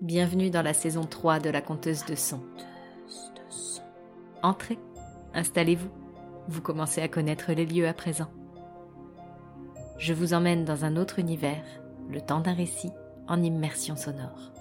Bienvenue 0.00 0.48
dans 0.48 0.62
la 0.62 0.72
saison 0.72 1.04
3 1.04 1.40
de 1.40 1.50
la 1.50 1.60
conteuse 1.60 2.06
de 2.06 2.14
son. 2.14 2.40
Entrez, 4.42 4.78
installez-vous, 5.34 5.90
vous 6.48 6.62
commencez 6.62 7.02
à 7.02 7.08
connaître 7.08 7.52
les 7.52 7.66
lieux 7.66 7.86
à 7.86 7.92
présent. 7.92 8.28
Je 9.98 10.14
vous 10.14 10.32
emmène 10.32 10.64
dans 10.64 10.86
un 10.86 10.96
autre 10.96 11.18
univers, 11.18 11.62
le 12.08 12.22
temps 12.22 12.40
d'un 12.40 12.54
récit 12.54 12.90
en 13.28 13.42
immersion 13.42 13.94
sonore. 13.94 14.52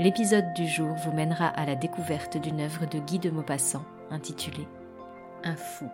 L'épisode 0.00 0.54
du 0.54 0.66
jour 0.66 0.94
vous 1.04 1.12
mènera 1.12 1.48
à 1.48 1.66
la 1.66 1.74
découverte 1.74 2.38
d'une 2.38 2.62
œuvre 2.62 2.86
de 2.86 2.98
Guy 2.98 3.18
de 3.18 3.28
Maupassant 3.28 3.84
intitulée 4.10 4.66
Un 5.44 5.54
fou. 5.54 5.90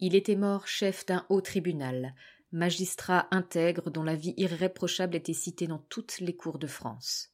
Il 0.00 0.14
était 0.14 0.36
mort 0.36 0.66
chef 0.66 1.06
d'un 1.06 1.26
haut 1.28 1.40
tribunal, 1.40 2.14
magistrat 2.52 3.26
intègre 3.30 3.90
dont 3.90 4.04
la 4.04 4.14
vie 4.14 4.34
irréprochable 4.36 5.16
était 5.16 5.32
citée 5.32 5.66
dans 5.66 5.78
toutes 5.78 6.20
les 6.20 6.36
cours 6.36 6.58
de 6.58 6.66
France. 6.66 7.32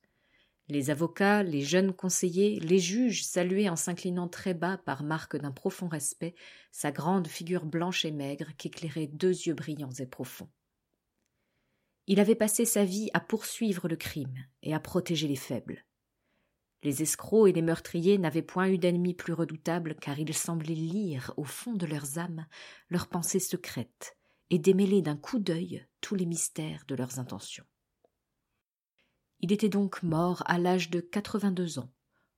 Les 0.69 0.89
avocats, 0.89 1.43
les 1.43 1.61
jeunes 1.61 1.93
conseillers, 1.93 2.59
les 2.61 2.79
juges 2.79 3.25
saluaient 3.25 3.69
en 3.69 3.77
s'inclinant 3.77 4.29
très 4.29 4.55
bas 4.55 4.79
par 4.79 5.03
marque 5.03 5.37
d'un 5.37 5.51
profond 5.51 5.89
respect 5.89 6.35
sa 6.73 6.91
grande 6.91 7.29
figure 7.29 7.67
blanche 7.67 8.07
et 8.07 8.11
maigre 8.11 8.49
qu'éclairaient 8.57 9.09
deux 9.09 9.29
yeux 9.29 9.55
brillants 9.55 9.93
et 9.99 10.07
profonds. 10.07 10.49
Il 12.07 12.19
avait 12.19 12.35
passé 12.35 12.65
sa 12.65 12.85
vie 12.85 13.11
à 13.13 13.21
poursuivre 13.21 13.89
le 13.89 13.97
crime 13.97 14.39
et 14.63 14.75
à 14.75 14.81
protéger 14.81 15.29
les 15.29 15.37
faibles. 15.37 15.85
Les 16.85 17.01
escrocs 17.01 17.49
et 17.49 17.53
les 17.53 17.63
meurtriers 17.63 18.19
n'avaient 18.19 18.43
point 18.43 18.69
eu 18.69 18.77
d'ennemis 18.77 19.15
plus 19.15 19.33
redoutables 19.33 19.95
car 19.95 20.19
ils 20.19 20.35
semblaient 20.35 20.75
lire 20.75 21.33
au 21.39 21.45
fond 21.45 21.73
de 21.73 21.87
leurs 21.87 22.19
âmes 22.19 22.47
leurs 22.91 23.09
pensées 23.09 23.41
secrètes 23.41 24.19
et 24.51 24.59
démêler 24.59 25.01
d'un 25.01 25.17
coup 25.17 25.39
d'œil 25.39 25.87
tous 26.03 26.15
les 26.15 26.27
mystères 26.27 26.85
de 26.87 26.95
leurs 26.95 27.19
intentions. 27.19 27.65
Il 29.41 29.51
était 29.51 29.71
donc 29.71 30.03
mort 30.03 30.43
à 30.45 30.59
l'âge 30.59 30.91
de 30.91 31.01
quatre-vingt-deux 31.01 31.79
ans, 31.79 31.91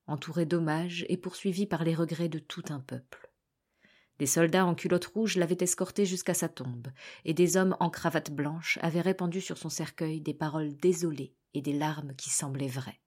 entouré 0.07 0.47
d'hommages 0.47 1.05
et 1.09 1.17
poursuivi 1.17 1.67
par 1.67 1.83
les 1.83 1.97
regrets 1.97 2.29
de 2.29 2.39
tout 2.39 2.65
un 2.69 2.79
peuple. 2.79 3.33
Des 4.21 4.27
soldats 4.27 4.65
en 4.65 4.77
culottes 4.77 5.07
rouges 5.07 5.37
l'avaient 5.37 5.59
escorté 5.61 6.07
jusqu'à 6.07 6.35
sa 6.35 6.49
tombe, 6.49 6.89
et 7.25 7.35
des 7.35 7.57
hommes 7.57 7.77
en 7.81 7.91
cravate 7.91 8.31
blanche 8.31 8.79
avaient 8.81 9.01
répandu 9.01 9.41
sur 9.41 9.59
son 9.59 9.69
cercueil 9.69 10.21
des 10.21 10.35
paroles 10.35 10.77
désolées 10.77 11.35
et 11.53 11.63
des 11.63 11.75
larmes 11.75 12.15
qui 12.15 12.31
semblaient 12.31 12.69
vraies. 12.69 13.01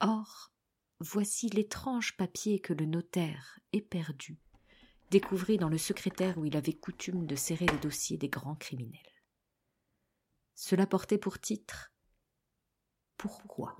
Or, 0.00 0.52
voici 0.98 1.48
l'étrange 1.48 2.16
papier 2.16 2.60
que 2.60 2.72
le 2.72 2.86
notaire, 2.86 3.58
éperdu, 3.72 4.38
découvrit 5.10 5.58
dans 5.58 5.68
le 5.68 5.78
secrétaire 5.78 6.38
où 6.38 6.44
il 6.44 6.56
avait 6.56 6.72
coutume 6.72 7.26
de 7.26 7.36
serrer 7.36 7.66
les 7.66 7.78
dossiers 7.78 8.16
des 8.16 8.28
grands 8.28 8.54
criminels. 8.56 9.00
Cela 10.54 10.86
portait 10.86 11.18
pour 11.18 11.38
titre 11.38 11.92
Pourquoi? 13.16 13.76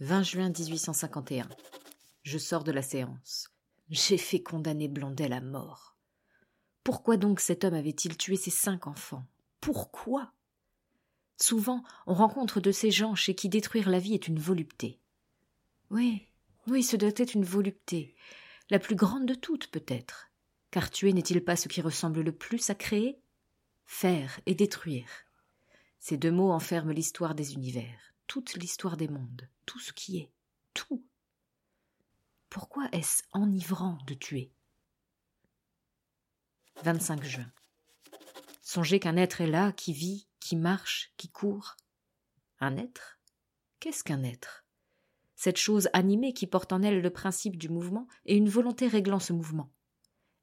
20 0.00 0.22
juin 0.22 0.50
1851. 0.50 1.48
Je 2.22 2.38
sors 2.38 2.64
de 2.64 2.72
la 2.72 2.82
séance. 2.82 3.48
J'ai 3.88 4.18
fait 4.18 4.42
condamner 4.42 4.88
Blondel 4.88 5.32
à 5.32 5.40
mort. 5.40 5.96
Pourquoi 6.82 7.16
donc 7.16 7.38
cet 7.38 7.62
homme 7.64 7.74
avait-il 7.74 8.16
tué 8.16 8.36
ses 8.36 8.50
cinq 8.50 8.86
enfants? 8.88 9.26
Pourquoi? 9.60 10.32
Souvent, 11.42 11.82
on 12.06 12.14
rencontre 12.14 12.60
de 12.60 12.70
ces 12.70 12.92
gens 12.92 13.16
chez 13.16 13.34
qui 13.34 13.48
détruire 13.48 13.90
la 13.90 13.98
vie 13.98 14.14
est 14.14 14.28
une 14.28 14.38
volupté. 14.38 15.00
Oui, 15.90 16.28
oui, 16.68 16.84
ce 16.84 16.94
doit 16.94 17.10
être 17.16 17.34
une 17.34 17.44
volupté, 17.44 18.14
la 18.70 18.78
plus 18.78 18.94
grande 18.94 19.26
de 19.26 19.34
toutes 19.34 19.66
peut-être, 19.66 20.30
car 20.70 20.88
tuer 20.88 21.12
n'est-il 21.12 21.42
pas 21.42 21.56
ce 21.56 21.66
qui 21.66 21.80
ressemble 21.80 22.20
le 22.20 22.30
plus 22.30 22.70
à 22.70 22.76
créer? 22.76 23.20
Faire 23.86 24.38
et 24.46 24.54
détruire. 24.54 25.08
Ces 25.98 26.16
deux 26.16 26.30
mots 26.30 26.52
enferment 26.52 26.92
l'histoire 26.92 27.34
des 27.34 27.54
univers, 27.54 28.14
toute 28.28 28.54
l'histoire 28.54 28.96
des 28.96 29.08
mondes, 29.08 29.48
tout 29.66 29.80
ce 29.80 29.92
qui 29.92 30.18
est, 30.18 30.30
tout. 30.74 31.04
Pourquoi 32.50 32.88
est-ce 32.92 33.24
enivrant 33.32 33.98
de 34.06 34.14
tuer? 34.14 34.52
25 36.84 37.24
juin. 37.24 37.50
Songez 38.60 39.00
qu'un 39.00 39.16
être 39.16 39.40
est 39.40 39.48
là, 39.48 39.72
qui 39.72 39.92
vit, 39.92 40.28
qui 40.42 40.56
marche, 40.56 41.12
qui 41.16 41.28
court. 41.28 41.76
Un 42.58 42.76
être? 42.76 43.18
Qu'est-ce 43.80 44.04
qu'un 44.04 44.22
être? 44.22 44.64
Cette 45.34 45.56
chose 45.56 45.88
animée 45.92 46.32
qui 46.32 46.46
porte 46.46 46.72
en 46.72 46.82
elle 46.82 47.00
le 47.00 47.10
principe 47.10 47.56
du 47.56 47.68
mouvement 47.68 48.06
et 48.26 48.36
une 48.36 48.48
volonté 48.48 48.86
réglant 48.86 49.20
ce 49.20 49.32
mouvement. 49.32 49.72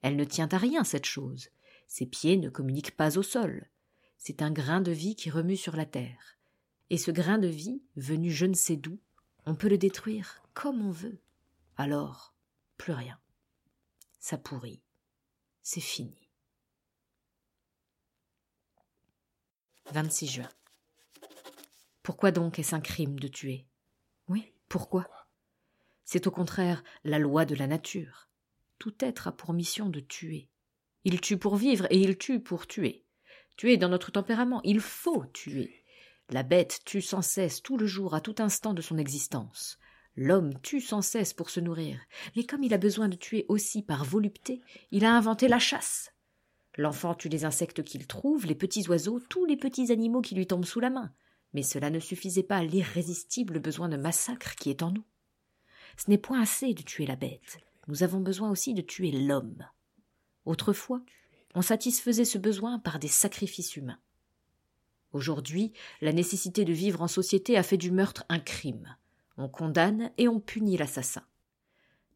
Elle 0.01 0.15
ne 0.15 0.23
tient 0.23 0.49
à 0.51 0.57
rien, 0.57 0.83
cette 0.83 1.05
chose. 1.05 1.49
Ses 1.87 2.05
pieds 2.05 2.37
ne 2.37 2.49
communiquent 2.49 2.95
pas 2.95 3.17
au 3.17 3.23
sol. 3.23 3.69
C'est 4.17 4.41
un 4.41 4.51
grain 4.51 4.81
de 4.81 4.91
vie 4.91 5.15
qui 5.15 5.29
remue 5.29 5.57
sur 5.57 5.75
la 5.75 5.85
terre. 5.85 6.37
Et 6.89 6.97
ce 6.97 7.11
grain 7.11 7.37
de 7.37 7.47
vie, 7.47 7.81
venu 7.95 8.31
je 8.31 8.45
ne 8.45 8.53
sais 8.53 8.75
d'où, 8.75 8.99
on 9.45 9.55
peut 9.55 9.69
le 9.69 9.77
détruire 9.77 10.41
comme 10.53 10.85
on 10.85 10.91
veut. 10.91 11.21
Alors, 11.77 12.35
plus 12.77 12.93
rien. 12.93 13.19
Ça 14.19 14.37
pourrit. 14.37 14.81
C'est 15.61 15.79
fini. 15.79 16.18
26 19.91 20.27
juin. 20.27 20.49
Pourquoi 22.03 22.31
donc 22.31 22.59
est-ce 22.59 22.75
un 22.75 22.79
crime 22.79 23.19
de 23.19 23.27
tuer? 23.27 23.65
Oui, 24.27 24.53
pourquoi? 24.67 25.07
C'est 26.05 26.27
au 26.27 26.31
contraire 26.31 26.83
la 27.03 27.19
loi 27.19 27.45
de 27.45 27.55
la 27.55 27.67
nature. 27.67 28.29
Tout 28.77 28.93
être 28.99 29.27
a 29.27 29.31
pour 29.31 29.53
mission 29.53 29.89
de 29.89 29.99
tuer. 29.99 30.49
Il 31.03 31.21
tue 31.21 31.37
pour 31.37 31.55
vivre 31.55 31.87
et 31.89 31.99
il 31.99 32.17
tue 32.17 32.39
pour 32.39 32.67
tuer. 32.67 33.05
Tuer 33.57 33.77
dans 33.77 33.89
notre 33.89 34.11
tempérament, 34.11 34.61
il 34.63 34.79
faut 34.79 35.25
tuer. 35.33 35.83
La 36.29 36.43
bête 36.43 36.81
tue 36.85 37.01
sans 37.01 37.21
cesse 37.21 37.61
tout 37.61 37.77
le 37.77 37.87
jour 37.87 38.13
à 38.13 38.21
tout 38.21 38.35
instant 38.39 38.73
de 38.73 38.81
son 38.81 38.97
existence. 38.97 39.79
L'homme 40.15 40.59
tue 40.61 40.81
sans 40.81 41.01
cesse 41.01 41.33
pour 41.33 41.49
se 41.49 41.59
nourrir, 41.59 41.99
mais 42.35 42.43
comme 42.43 42.63
il 42.63 42.73
a 42.73 42.77
besoin 42.77 43.07
de 43.07 43.15
tuer 43.15 43.45
aussi 43.47 43.81
par 43.81 44.05
volupté, 44.05 44.61
il 44.91 45.05
a 45.05 45.15
inventé 45.15 45.47
la 45.47 45.59
chasse. 45.59 46.11
L'enfant 46.77 47.15
tue 47.15 47.29
les 47.29 47.45
insectes 47.45 47.83
qu'il 47.83 48.07
trouve, 48.07 48.45
les 48.45 48.55
petits 48.55 48.87
oiseaux, 48.87 49.19
tous 49.19 49.45
les 49.45 49.57
petits 49.57 49.91
animaux 49.91 50.21
qui 50.21 50.35
lui 50.35 50.47
tombent 50.47 50.65
sous 50.65 50.79
la 50.79 50.89
main. 50.89 51.11
Mais 51.53 51.63
cela 51.63 51.89
ne 51.89 51.99
suffisait 51.99 52.43
pas 52.43 52.57
à 52.57 52.63
l'irrésistible 52.63 53.59
besoin 53.59 53.89
de 53.89 53.97
massacre 53.97 54.55
qui 54.55 54.69
est 54.69 54.83
en 54.83 54.91
nous. 54.91 55.05
Ce 55.97 56.09
n'est 56.09 56.17
point 56.17 56.41
assez 56.41 56.73
de 56.73 56.83
tuer 56.83 57.05
la 57.05 57.15
bête, 57.15 57.59
nous 57.89 58.03
avons 58.03 58.19
besoin 58.19 58.51
aussi 58.51 58.75
de 58.75 58.81
tuer 58.81 59.11
l'homme. 59.11 59.65
Autrefois, 60.45 61.01
on 61.55 61.63
satisfaisait 61.63 62.23
ce 62.23 62.37
besoin 62.37 62.77
par 62.77 62.99
des 62.99 63.07
sacrifices 63.07 63.75
humains. 63.75 63.99
Aujourd'hui, 65.11 65.73
la 65.99 66.13
nécessité 66.13 66.65
de 66.65 66.73
vivre 66.73 67.01
en 67.01 67.07
société 67.07 67.57
a 67.57 67.63
fait 67.63 67.77
du 67.77 67.89
meurtre 67.89 68.25
un 68.29 68.39
crime. 68.39 68.95
On 69.37 69.49
condamne 69.49 70.11
et 70.19 70.27
on 70.27 70.39
punit 70.39 70.77
l'assassin. 70.77 71.23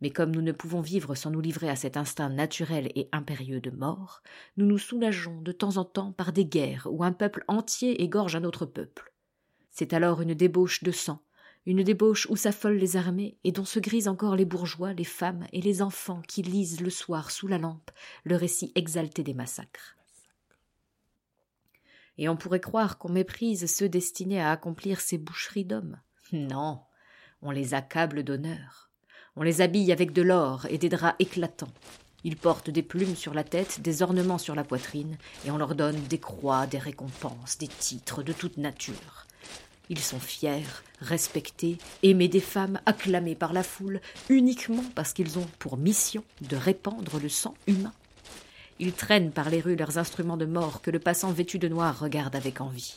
Mais 0.04 0.10
comme 0.10 0.32
nous 0.32 0.42
ne 0.42 0.52
pouvons 0.52 0.82
vivre 0.82 1.16
sans 1.16 1.32
nous 1.32 1.40
livrer 1.40 1.70
à 1.70 1.78
cet 1.78 1.96
instinct 1.96 2.28
naturel 2.28 2.92
et 2.94 3.08
impérieux 3.14 3.62
de 3.62 3.70
mort, 3.70 4.22
nous 4.58 4.66
nous 4.66 4.78
soulageons 4.78 5.40
de 5.40 5.54
temps 5.54 5.78
en 5.78 5.86
temps 5.86 6.12
par 6.12 6.34
des 6.34 6.44
guerres 6.44 6.90
où 6.92 7.06
un 7.06 7.14
peuple 7.14 7.46
entier 7.48 8.04
égorge 8.04 8.36
un 8.36 8.44
autre 8.44 8.66
peuple. 8.66 9.14
C'est 9.72 9.94
alors 9.94 10.20
une 10.20 10.34
débauche 10.34 10.84
de 10.84 10.92
sang, 10.92 11.24
une 11.66 11.84
débauche 11.84 12.28
où 12.30 12.36
s'affolent 12.36 12.76
les 12.76 12.98
armées 12.98 13.38
et 13.46 13.54
dont 13.54 13.64
se 13.64 13.80
grisent 13.80 14.10
encore 14.10 14.36
les 14.36 14.44
bourgeois, 14.44 14.92
les 14.92 15.06
femmes 15.06 15.48
et 15.54 15.62
les 15.62 15.82
enfants 15.82 16.22
qui 16.28 16.42
lisent 16.42 16.82
le 16.82 16.90
soir 16.90 17.32
sous 17.32 17.48
la 17.48 17.58
lampe 17.58 17.90
le 18.26 18.36
récit 18.36 18.74
exalté 18.76 19.24
des 19.24 19.34
massacres. 19.34 19.96
Et 22.18 22.28
on 22.28 22.36
pourrait 22.36 22.60
croire 22.60 22.98
qu'on 22.98 23.10
méprise 23.10 23.74
ceux 23.74 23.88
destinés 23.88 24.42
à 24.42 24.52
accomplir 24.52 25.00
ces 25.00 25.18
boucheries 25.18 25.64
d'hommes. 25.64 26.02
Non, 26.34 26.82
on 27.42 27.52
les 27.52 27.74
accable 27.74 28.24
d'honneur. 28.24 28.83
On 29.36 29.42
les 29.42 29.62
habille 29.62 29.92
avec 29.92 30.14
de 30.14 30.22
l'or 30.22 30.68
et 30.70 30.78
des 30.78 30.90
draps 30.90 31.16
éclatants. 31.18 31.74
Ils 32.24 32.38
portent 32.38 32.70
des 32.70 32.84
plumes 32.84 33.16
sur 33.16 33.34
la 33.34 33.44
tête, 33.44 33.82
des 33.82 34.04
ornements 34.04 34.38
sur 34.38 34.54
la 34.54 34.64
poitrine, 34.64 35.18
et 35.46 35.52
on 35.52 35.58
leur 35.58 35.74
donne 35.74 36.00
des 36.04 36.20
croix, 36.20 36.68
des 36.68 36.78
récompenses, 36.78 37.58
des 37.58 37.68
titres 37.68 38.22
de 38.22 38.32
toute 38.32 38.58
nature. 38.58 39.26
Ils 39.90 40.00
sont 40.00 40.20
fiers, 40.20 40.64
respectés, 41.02 41.80
aimés 42.04 42.28
des 42.28 42.40
femmes, 42.40 42.80
acclamés 42.86 43.36
par 43.36 43.54
la 43.54 43.64
foule, 43.64 44.02
uniquement 44.30 44.84
parce 44.94 45.14
qu'ils 45.14 45.40
ont 45.40 45.48
pour 45.58 45.78
mission 45.78 46.24
de 46.42 46.56
répandre 46.56 47.20
le 47.20 47.30
sang 47.30 47.56
humain. 47.66 47.94
Ils 48.80 48.94
traînent 48.94 49.32
par 49.32 49.50
les 49.50 49.62
rues 49.62 49.76
leurs 49.76 49.98
instruments 49.98 50.38
de 50.38 50.46
mort 50.46 50.82
que 50.82 50.92
le 50.92 51.00
passant 51.00 51.32
vêtu 51.32 51.58
de 51.58 51.68
noir 51.68 52.00
regarde 52.00 52.36
avec 52.36 52.62
envie. 52.62 52.96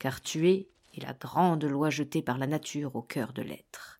Car 0.00 0.20
tuer 0.20 0.66
est 0.96 1.02
la 1.02 1.12
grande 1.12 1.64
loi 1.64 1.88
jetée 1.90 2.22
par 2.22 2.36
la 2.36 2.46
nature 2.46 2.96
au 2.96 3.02
cœur 3.02 3.32
de 3.32 3.42
l'être. 3.42 3.95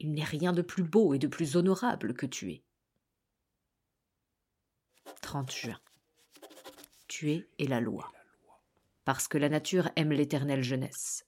Il 0.00 0.12
n'est 0.12 0.24
rien 0.24 0.52
de 0.52 0.62
plus 0.62 0.84
beau 0.84 1.14
et 1.14 1.18
de 1.18 1.26
plus 1.26 1.56
honorable 1.56 2.14
que 2.14 2.26
tuer. 2.26 2.62
30 5.22 5.50
juin. 5.50 5.80
Tuer 7.08 7.48
est 7.58 7.66
la 7.66 7.80
loi. 7.80 8.12
Parce 9.04 9.28
que 9.28 9.38
la 9.38 9.48
nature 9.48 9.90
aime 9.96 10.12
l'éternelle 10.12 10.62
jeunesse. 10.62 11.26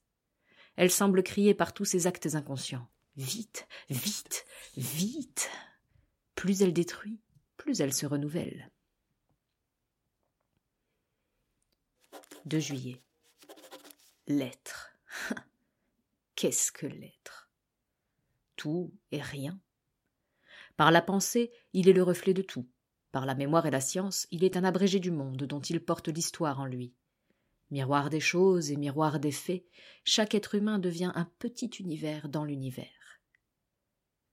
Elle 0.77 0.91
semble 0.91 1.23
crier 1.23 1.55
par 1.55 1.73
tous 1.73 1.85
ses 1.85 2.07
actes 2.07 2.35
inconscients. 2.35 2.89
Vite, 3.17 3.67
vite, 3.89 4.45
vite. 4.77 5.51
Plus 6.35 6.63
elle 6.63 6.73
détruit, 6.73 7.21
plus 7.57 7.81
elle 7.81 7.93
se 7.93 8.07
renouvelle. 8.07 8.71
2 12.47 12.59
juillet. 12.59 13.03
L'être. 14.27 14.97
Qu'est-ce 16.37 16.73
que 16.73 16.87
l'être 16.87 17.40
Tout 18.61 18.93
et 19.11 19.23
rien. 19.23 19.59
Par 20.77 20.91
la 20.91 21.01
pensée, 21.01 21.51
il 21.73 21.89
est 21.89 21.95
le 21.95 22.03
reflet 22.03 22.35
de 22.35 22.43
tout. 22.43 22.69
Par 23.11 23.25
la 23.25 23.35
mémoire 23.35 23.65
et 23.65 23.71
la 23.71 23.81
science, 23.81 24.27
il 24.31 24.45
est 24.45 24.59
un 24.59 24.65
abrégé 24.65 25.01
du 25.01 25.11
monde 25.11 25.45
dont 25.45 25.61
il 25.61 25.83
porte 25.83 26.09
l'histoire 26.09 26.61
en 26.61 26.67
lui. 26.67 26.93
Miroir 27.71 28.11
des 28.11 28.21
choses 28.21 28.71
et 28.71 28.77
miroir 28.77 29.19
des 29.19 29.33
faits, 29.33 29.65
chaque 30.05 30.35
être 30.35 30.57
humain 30.57 30.79
devient 30.79 31.11
un 31.15 31.25
petit 31.39 31.71
univers 31.79 32.29
dans 32.29 32.45
l'univers. 32.45 33.23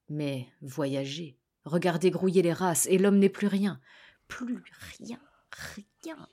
Mais 0.10 0.50
voyagez, 0.60 1.40
regardez 1.64 2.12
grouiller 2.12 2.42
les 2.42 2.52
races, 2.52 2.86
et 2.88 2.98
l'homme 2.98 3.20
n'est 3.20 3.30
plus 3.30 3.48
rien, 3.48 3.80
plus 4.28 4.62
rien, 5.00 5.22
rien. 5.52 6.28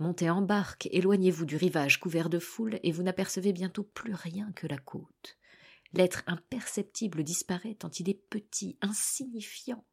Montez 0.00 0.30
en 0.30 0.42
barque, 0.42 0.88
éloignez-vous 0.90 1.44
du 1.44 1.54
rivage 1.54 2.00
couvert 2.00 2.28
de 2.28 2.40
foule, 2.40 2.80
et 2.82 2.90
vous 2.90 3.04
n'apercevez 3.04 3.52
bientôt 3.52 3.84
plus 3.84 4.14
rien 4.14 4.50
que 4.50 4.66
la 4.66 4.78
côte. 4.78 5.38
L'être 5.94 6.24
imperceptible 6.26 7.22
disparaît 7.22 7.74
tant 7.74 7.90
il 7.90 8.10
est 8.10 8.20
petit, 8.28 8.76
insignifiant. 8.82 9.84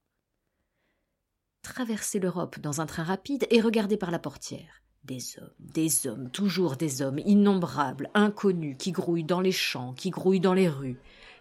Traversez 1.62 2.20
l'Europe 2.20 2.60
dans 2.60 2.82
un 2.82 2.88
train 2.88 3.04
rapide 3.04 3.46
et 3.52 3.62
regardez 3.62 3.98
par 3.98 4.10
la 4.10 4.18
portière. 4.18 4.82
Des 5.04 5.38
hommes, 5.38 5.54
des 5.60 6.08
hommes, 6.08 6.32
toujours 6.32 6.76
des 6.76 7.04
hommes, 7.04 7.20
innombrables, 7.20 8.10
inconnus, 8.16 8.76
qui 8.80 8.92
grouillent 8.92 9.24
dans 9.24 9.42
les 9.42 9.52
champs, 9.52 9.94
qui 9.94 10.10
grouillent 10.10 10.40
dans 10.40 10.56
les 10.56 10.70
rues, 10.70 11.00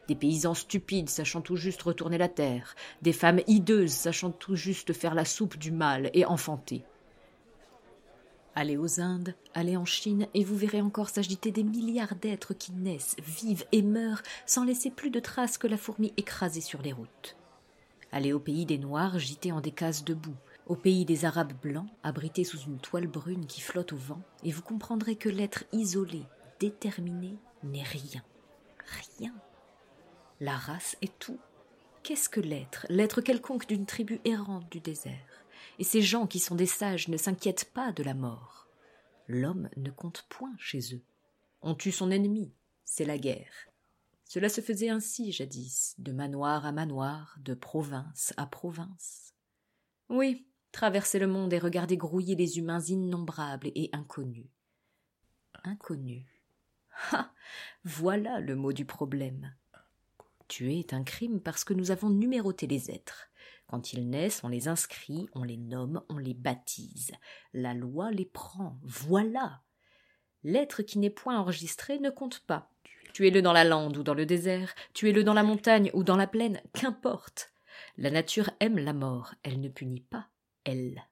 des 0.08 0.14
paysans 0.14 0.54
stupides 0.54 1.08
sachant 1.08 1.40
tout 1.40 1.56
juste 1.56 1.80
retourner 1.82 2.18
la 2.18 2.28
terre, 2.28 2.74
des 3.00 3.12
femmes 3.12 3.40
hideuses 3.46 3.92
sachant 3.92 4.30
tout 4.30 4.56
juste 4.56 4.92
faire 4.92 5.14
la 5.14 5.24
soupe 5.24 5.56
du 5.56 5.72
mal 5.72 6.10
et 6.12 6.26
enfanter. 6.26 6.84
Allez 8.60 8.76
aux 8.76 9.00
Indes, 9.00 9.34
allez 9.54 9.78
en 9.78 9.86
Chine, 9.86 10.26
et 10.34 10.44
vous 10.44 10.54
verrez 10.54 10.82
encore 10.82 11.08
s'agiter 11.08 11.50
des 11.50 11.62
milliards 11.62 12.14
d'êtres 12.14 12.52
qui 12.52 12.72
naissent, 12.72 13.16
vivent 13.24 13.64
et 13.72 13.80
meurent 13.80 14.20
sans 14.44 14.64
laisser 14.64 14.90
plus 14.90 15.08
de 15.08 15.18
traces 15.18 15.56
que 15.56 15.66
la 15.66 15.78
fourmi 15.78 16.12
écrasée 16.18 16.60
sur 16.60 16.82
les 16.82 16.92
routes. 16.92 17.38
Allez 18.12 18.34
au 18.34 18.38
pays 18.38 18.66
des 18.66 18.76
Noirs 18.76 19.18
gités 19.18 19.50
en 19.50 19.62
des 19.62 19.70
cases 19.70 20.04
de 20.04 20.12
boue, 20.12 20.36
au 20.66 20.76
pays 20.76 21.06
des 21.06 21.24
Arabes 21.24 21.54
blancs 21.62 21.88
abrités 22.02 22.44
sous 22.44 22.58
une 22.58 22.76
toile 22.76 23.06
brune 23.06 23.46
qui 23.46 23.62
flotte 23.62 23.94
au 23.94 23.96
vent, 23.96 24.20
et 24.44 24.52
vous 24.52 24.60
comprendrez 24.60 25.16
que 25.16 25.30
l'être 25.30 25.64
isolé, 25.72 26.22
déterminé, 26.58 27.38
n'est 27.64 27.82
rien. 27.82 28.22
Rien. 29.18 29.32
La 30.38 30.54
race 30.54 30.98
est 31.00 31.18
tout. 31.18 31.38
Qu'est-ce 32.02 32.28
que 32.28 32.40
l'être? 32.40 32.84
L'être 32.90 33.22
quelconque 33.22 33.66
d'une 33.66 33.86
tribu 33.86 34.20
errante 34.26 34.70
du 34.70 34.80
désert 34.80 35.29
et 35.78 35.84
ces 35.84 36.02
gens 36.02 36.26
qui 36.26 36.38
sont 36.38 36.54
des 36.54 36.66
sages 36.66 37.08
ne 37.08 37.16
s'inquiètent 37.16 37.70
pas 37.72 37.92
de 37.92 38.02
la 38.02 38.14
mort. 38.14 38.68
L'homme 39.28 39.68
ne 39.76 39.90
compte 39.90 40.26
point 40.28 40.54
chez 40.58 40.94
eux. 40.94 41.02
On 41.62 41.74
tue 41.74 41.92
son 41.92 42.10
ennemi, 42.10 42.52
c'est 42.84 43.04
la 43.04 43.18
guerre. 43.18 43.52
Cela 44.24 44.48
se 44.48 44.60
faisait 44.60 44.88
ainsi 44.88 45.32
jadis, 45.32 45.94
de 45.98 46.12
manoir 46.12 46.64
à 46.64 46.72
manoir, 46.72 47.36
de 47.40 47.54
province 47.54 48.32
à 48.36 48.46
province. 48.46 49.34
Oui, 50.08 50.46
traverser 50.72 51.18
le 51.18 51.26
monde 51.26 51.52
et 51.52 51.58
regarder 51.58 51.96
grouiller 51.96 52.36
les 52.36 52.58
humains 52.58 52.80
innombrables 52.80 53.72
et 53.74 53.90
inconnus. 53.92 54.48
Inconnus. 55.64 56.24
Ah. 57.12 57.32
Voilà 57.84 58.40
le 58.40 58.56
mot 58.56 58.72
du 58.72 58.84
problème. 58.84 59.54
Tuer 60.48 60.80
est 60.80 60.92
un 60.92 61.02
crime 61.02 61.40
parce 61.40 61.64
que 61.64 61.74
nous 61.74 61.90
avons 61.90 62.10
numéroté 62.10 62.66
les 62.66 62.90
êtres. 62.90 63.29
Quand 63.70 63.92
ils 63.92 64.10
naissent, 64.10 64.42
on 64.42 64.48
les 64.48 64.66
inscrit, 64.66 65.28
on 65.32 65.44
les 65.44 65.56
nomme, 65.56 66.02
on 66.08 66.18
les 66.18 66.34
baptise. 66.34 67.12
La 67.52 67.72
loi 67.72 68.10
les 68.10 68.24
prend. 68.24 68.76
Voilà. 68.82 69.62
L'être 70.42 70.82
qui 70.82 70.98
n'est 70.98 71.08
point 71.08 71.38
enregistré 71.38 72.00
ne 72.00 72.10
compte 72.10 72.40
pas. 72.40 72.72
Tuez-le 73.12 73.42
dans 73.42 73.52
la 73.52 73.62
lande 73.62 73.96
ou 73.96 74.02
dans 74.02 74.14
le 74.14 74.26
désert, 74.26 74.74
tuez-le 74.92 75.22
dans 75.22 75.34
la 75.34 75.44
montagne 75.44 75.92
ou 75.94 76.02
dans 76.02 76.16
la 76.16 76.26
plaine, 76.26 76.60
qu'importe. 76.72 77.52
La 77.96 78.10
nature 78.10 78.50
aime 78.58 78.78
la 78.78 78.92
mort, 78.92 79.36
elle 79.44 79.60
ne 79.60 79.68
punit 79.68 80.00
pas, 80.00 80.26
elle. 80.64 81.04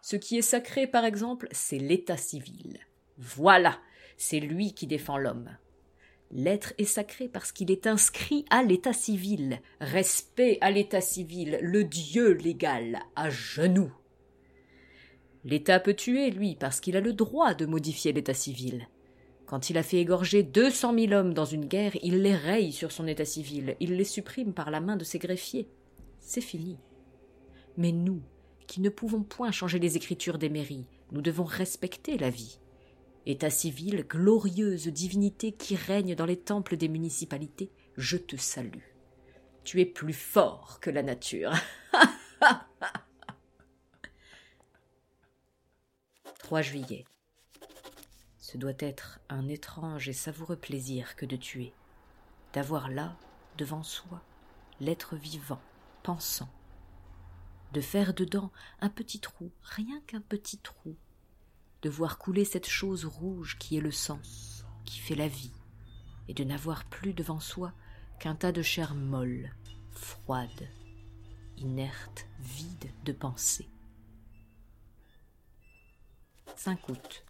Ce 0.00 0.16
qui 0.16 0.38
est 0.38 0.42
sacré, 0.42 0.86
par 0.86 1.04
exemple, 1.04 1.48
c'est 1.50 1.78
l'état 1.78 2.16
civil. 2.16 2.80
Voilà, 3.18 3.78
c'est 4.16 4.40
lui 4.40 4.72
qui 4.72 4.86
défend 4.86 5.18
l'homme. 5.18 5.54
L'être 6.32 6.74
est 6.78 6.84
sacré 6.84 7.28
parce 7.28 7.52
qu'il 7.52 7.70
est 7.70 7.86
inscrit 7.86 8.44
à 8.50 8.62
l'état 8.62 8.92
civil. 8.92 9.60
Respect 9.80 10.58
à 10.60 10.70
l'état 10.70 11.00
civil, 11.00 11.58
le 11.62 11.84
Dieu 11.84 12.32
légal, 12.32 13.00
à 13.14 13.30
genoux. 13.30 13.92
L'État 15.44 15.78
peut 15.78 15.94
tuer, 15.94 16.30
lui, 16.30 16.56
parce 16.56 16.80
qu'il 16.80 16.96
a 16.96 17.00
le 17.00 17.12
droit 17.12 17.54
de 17.54 17.66
modifier 17.66 18.12
l'état 18.12 18.34
civil. 18.34 18.88
Quand 19.46 19.70
il 19.70 19.78
a 19.78 19.84
fait 19.84 19.98
égorger 19.98 20.42
deux 20.42 20.70
cent 20.70 20.92
mille 20.92 21.14
hommes 21.14 21.32
dans 21.32 21.44
une 21.44 21.66
guerre, 21.66 21.96
il 22.02 22.22
les 22.22 22.34
raye 22.34 22.72
sur 22.72 22.90
son 22.90 23.06
état 23.06 23.24
civil, 23.24 23.76
il 23.78 23.94
les 23.94 24.04
supprime 24.04 24.52
par 24.52 24.72
la 24.72 24.80
main 24.80 24.96
de 24.96 25.04
ses 25.04 25.20
greffiers. 25.20 25.68
C'est 26.18 26.40
fini. 26.40 26.78
Mais 27.76 27.92
nous, 27.92 28.20
qui 28.66 28.80
ne 28.80 28.88
pouvons 28.88 29.22
point 29.22 29.52
changer 29.52 29.78
les 29.78 29.96
écritures 29.96 30.38
des 30.38 30.48
mairies, 30.48 30.88
nous 31.12 31.22
devons 31.22 31.44
respecter 31.44 32.18
la 32.18 32.30
vie. 32.30 32.58
État 33.26 33.50
civil, 33.50 34.06
glorieuse 34.08 34.86
divinité 34.86 35.50
qui 35.50 35.74
règne 35.74 36.14
dans 36.14 36.26
les 36.26 36.38
temples 36.38 36.76
des 36.76 36.88
municipalités, 36.88 37.72
je 37.96 38.16
te 38.16 38.36
salue. 38.36 38.84
Tu 39.64 39.80
es 39.80 39.86
plus 39.86 40.12
fort 40.12 40.78
que 40.80 40.90
la 40.90 41.02
nature. 41.02 41.52
3 46.38 46.62
juillet. 46.62 47.04
Ce 48.38 48.56
doit 48.56 48.72
être 48.78 49.18
un 49.28 49.48
étrange 49.48 50.08
et 50.08 50.12
savoureux 50.12 50.54
plaisir 50.54 51.16
que 51.16 51.26
de 51.26 51.34
tuer, 51.34 51.74
d'avoir 52.52 52.88
là, 52.88 53.16
devant 53.58 53.82
soi, 53.82 54.22
l'être 54.78 55.16
vivant, 55.16 55.60
pensant, 56.04 56.48
de 57.72 57.80
faire 57.80 58.14
dedans 58.14 58.52
un 58.80 58.88
petit 58.88 59.18
trou, 59.18 59.50
rien 59.62 60.00
qu'un 60.06 60.20
petit 60.20 60.58
trou, 60.58 60.96
de 61.82 61.88
voir 61.88 62.18
couler 62.18 62.44
cette 62.44 62.68
chose 62.68 63.04
rouge 63.04 63.56
qui 63.58 63.76
est 63.76 63.80
le 63.80 63.92
sang, 63.92 64.20
qui 64.84 64.98
fait 64.98 65.14
la 65.14 65.28
vie, 65.28 65.52
et 66.28 66.34
de 66.34 66.44
n'avoir 66.44 66.84
plus 66.84 67.12
devant 67.12 67.40
soi 67.40 67.72
qu'un 68.18 68.34
tas 68.34 68.52
de 68.52 68.62
chair 68.62 68.94
molle, 68.94 69.50
froide, 69.90 70.68
inerte, 71.58 72.26
vide 72.40 72.90
de 73.04 73.12
pensée. 73.12 73.68
5 76.56 76.88
août. 76.88 77.24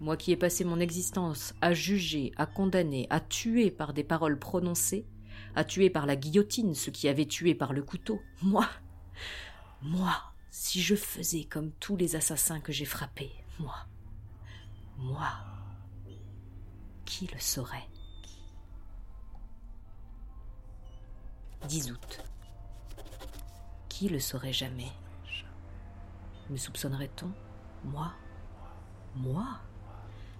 Moi 0.00 0.16
qui 0.16 0.32
ai 0.32 0.36
passé 0.36 0.64
mon 0.64 0.80
existence 0.80 1.54
à 1.60 1.74
juger, 1.74 2.32
à 2.36 2.46
condamner, 2.46 3.06
à 3.10 3.20
tuer 3.20 3.70
par 3.70 3.92
des 3.92 4.04
paroles 4.04 4.38
prononcées, 4.38 5.06
à 5.54 5.64
tuer 5.64 5.90
par 5.90 6.06
la 6.06 6.16
guillotine 6.16 6.74
ceux 6.74 6.92
qui 6.92 7.08
avaient 7.08 7.26
tué 7.26 7.54
par 7.54 7.72
le 7.72 7.82
couteau, 7.82 8.20
moi, 8.42 8.68
moi, 9.82 10.29
si 10.50 10.82
je 10.82 10.94
faisais 10.94 11.44
comme 11.44 11.72
tous 11.72 11.96
les 11.96 12.16
assassins 12.16 12.60
que 12.60 12.72
j'ai 12.72 12.84
frappés, 12.84 13.32
moi, 13.58 13.86
moi, 14.96 15.32
qui 17.04 17.26
le 17.26 17.38
saurait? 17.38 17.88
10 21.68 21.92
août. 21.92 22.24
Qui 23.88 24.08
le 24.08 24.18
saurait 24.18 24.52
jamais? 24.52 24.92
Me 26.48 26.56
soupçonnerait-on? 26.56 27.30
Moi? 27.84 28.12
Moi? 29.14 29.46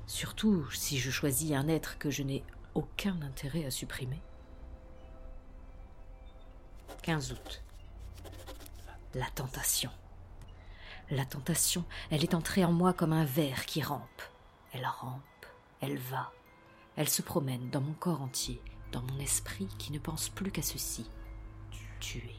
Surtout 0.06 0.68
si 0.70 0.98
je 0.98 1.10
choisis 1.10 1.52
un 1.52 1.68
être 1.68 1.98
que 1.98 2.10
je 2.10 2.22
n'ai 2.22 2.44
aucun 2.74 3.20
intérêt 3.22 3.64
à 3.64 3.70
supprimer. 3.70 4.20
15 7.02 7.32
août. 7.32 7.62
La 9.14 9.26
tentation. 9.26 9.90
La 11.10 11.24
tentation, 11.24 11.84
elle 12.10 12.22
est 12.22 12.34
entrée 12.34 12.64
en 12.64 12.72
moi 12.72 12.92
comme 12.92 13.12
un 13.12 13.24
ver 13.24 13.66
qui 13.66 13.82
rampe. 13.82 14.22
Elle 14.72 14.86
rampe, 14.86 15.46
elle 15.80 15.98
va, 15.98 16.32
elle 16.96 17.08
se 17.08 17.22
promène 17.22 17.68
dans 17.70 17.80
mon 17.80 17.94
corps 17.94 18.22
entier, 18.22 18.62
dans 18.92 19.02
mon 19.02 19.18
esprit 19.18 19.66
qui 19.78 19.92
ne 19.92 19.98
pense 19.98 20.28
plus 20.28 20.52
qu'à 20.52 20.62
ceci 20.62 21.10
tuer. 22.00 22.34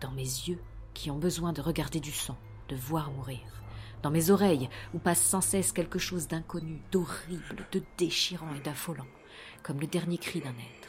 Dans 0.00 0.12
mes 0.12 0.22
yeux 0.22 0.60
qui 0.94 1.10
ont 1.10 1.18
besoin 1.18 1.52
de 1.52 1.60
regarder 1.60 2.00
du 2.00 2.12
sang, 2.12 2.38
de 2.68 2.76
voir 2.76 3.10
mourir. 3.10 3.40
Dans 4.02 4.10
mes 4.10 4.30
oreilles 4.30 4.70
où 4.94 4.98
passe 4.98 5.20
sans 5.20 5.40
cesse 5.40 5.72
quelque 5.72 5.98
chose 5.98 6.28
d'inconnu, 6.28 6.80
d'horrible, 6.92 7.66
de 7.72 7.82
déchirant 7.98 8.54
et 8.54 8.60
d'affolant, 8.60 9.06
comme 9.62 9.80
le 9.80 9.86
dernier 9.86 10.18
cri 10.18 10.40
d'un 10.40 10.50
être. 10.50 10.88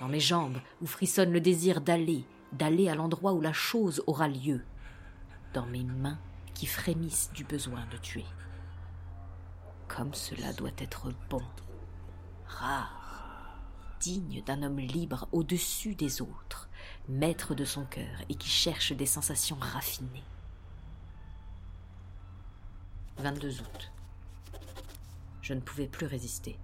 Dans 0.00 0.08
mes 0.08 0.20
jambes 0.20 0.58
où 0.80 0.86
frissonne 0.86 1.32
le 1.32 1.40
désir 1.40 1.80
d'aller, 1.80 2.24
d'aller 2.52 2.88
à 2.88 2.94
l'endroit 2.94 3.34
où 3.34 3.40
la 3.40 3.52
chose 3.52 4.02
aura 4.06 4.26
lieu, 4.26 4.64
dans 5.54 5.66
mes 5.66 5.84
mains 5.84 6.18
qui 6.52 6.66
frémissent 6.66 7.30
du 7.32 7.44
besoin 7.44 7.86
de 7.86 7.96
tuer. 7.96 8.26
Comme 9.88 10.12
cela 10.12 10.52
doit 10.52 10.70
être 10.78 11.12
bon, 11.30 11.42
rare, 12.46 13.58
digne 14.00 14.42
d'un 14.42 14.62
homme 14.62 14.80
libre 14.80 15.28
au-dessus 15.32 15.94
des 15.94 16.20
autres, 16.20 16.68
maître 17.08 17.54
de 17.54 17.64
son 17.64 17.84
cœur 17.86 18.20
et 18.28 18.34
qui 18.34 18.48
cherche 18.48 18.92
des 18.92 19.06
sensations 19.06 19.56
raffinées. 19.60 20.24
22 23.18 23.60
août. 23.60 23.92
Je 25.40 25.54
ne 25.54 25.60
pouvais 25.60 25.86
plus 25.86 26.06
résister. 26.06 26.58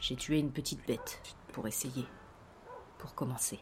J'ai 0.00 0.16
tué 0.16 0.38
une 0.38 0.52
petite 0.52 0.86
bête 0.86 1.22
pour 1.52 1.66
essayer, 1.66 2.06
pour 2.98 3.14
commencer. 3.14 3.60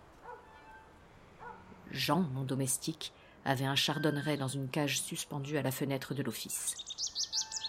Jean, 1.91 2.21
mon 2.21 2.45
domestique, 2.45 3.13
avait 3.45 3.65
un 3.65 3.75
chardonneret 3.75 4.37
dans 4.37 4.49
une 4.49 4.69
cage 4.69 5.01
suspendue 5.01 5.57
à 5.57 5.63
la 5.63 5.71
fenêtre 5.71 6.15
de 6.15 6.23
l'office. 6.23 6.75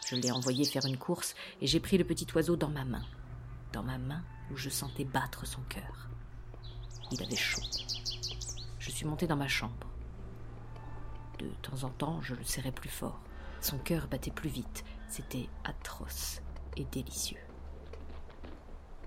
Je 0.07 0.15
l'ai 0.15 0.31
envoyé 0.31 0.65
faire 0.65 0.85
une 0.85 0.97
course 0.97 1.35
et 1.61 1.67
j'ai 1.67 1.79
pris 1.79 1.97
le 1.97 2.03
petit 2.03 2.27
oiseau 2.35 2.55
dans 2.55 2.69
ma 2.69 2.83
main, 2.83 3.05
dans 3.71 3.83
ma 3.83 3.97
main 3.97 4.23
où 4.51 4.57
je 4.57 4.69
sentais 4.69 5.05
battre 5.05 5.45
son 5.47 5.61
cœur. 5.69 6.09
Il 7.11 7.23
avait 7.23 7.35
chaud. 7.35 7.61
Je 8.79 8.91
suis 8.91 9.05
montée 9.05 9.27
dans 9.27 9.37
ma 9.37 9.47
chambre. 9.47 9.87
De 11.39 11.47
temps 11.61 11.83
en 11.83 11.89
temps, 11.89 12.21
je 12.21 12.35
le 12.35 12.43
serrais 12.43 12.71
plus 12.71 12.89
fort. 12.89 13.19
Son 13.61 13.77
cœur 13.77 14.07
battait 14.07 14.31
plus 14.31 14.49
vite. 14.49 14.83
C'était 15.07 15.47
atroce 15.63 16.41
et 16.77 16.85
délicieux. 16.85 17.39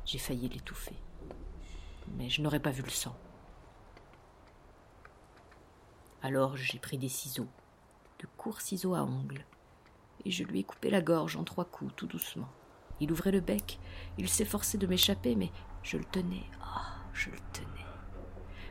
J'ai 0.05 0.19
failli 0.19 0.49
l'étouffer. 0.49 0.97
Mais 2.17 2.29
je 2.31 2.43
n'aurais 2.43 2.61
pas 2.61 2.71
vu 2.71 2.83
le 2.83 2.91
sang. 2.91 3.17
Alors 6.25 6.57
j'ai 6.57 6.79
pris 6.79 6.97
des 6.97 7.11
ciseaux, 7.11 7.49
de 8.19 8.27
courts 8.39 8.63
ciseaux 8.63 8.95
à 8.95 9.03
ongles, 9.03 9.45
et 10.25 10.31
je 10.31 10.43
lui 10.43 10.61
ai 10.61 10.65
coupé 10.65 10.89
la 10.89 11.03
gorge 11.03 11.37
en 11.37 11.45
trois 11.45 11.67
coups, 11.67 11.93
tout 11.97 12.07
doucement. 12.07 12.49
Il 12.99 13.13
ouvrait 13.13 13.31
le 13.31 13.43
bec, 13.43 13.79
il 14.17 14.27
s'efforçait 14.27 14.79
de 14.79 14.87
m'échapper, 14.87 15.37
mais 15.37 15.53
je 15.83 15.99
le 15.99 16.05
tenais. 16.07 16.47
Ah, 16.63 16.95
je 17.13 17.29
le 17.29 17.37
tenais. 17.53 17.69